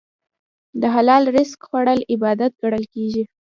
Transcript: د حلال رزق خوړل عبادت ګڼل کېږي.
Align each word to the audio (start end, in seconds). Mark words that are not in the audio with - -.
د 0.81 0.83
حلال 0.95 1.23
رزق 1.35 1.59
خوړل 1.67 1.99
عبادت 2.13 2.51
ګڼل 2.61 2.85
کېږي. 2.93 3.23